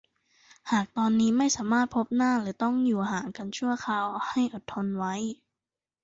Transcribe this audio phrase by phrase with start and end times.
[0.71, 5.15] หากตอนนี้ไม่สามารถพบหน้าหรือต้องอยู่ห่างกันชั่วคราวให้อดทนไว้